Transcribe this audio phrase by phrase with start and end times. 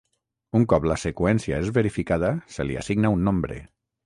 [0.59, 3.61] Un cop la seqüència és verificada se li assigna un nombre.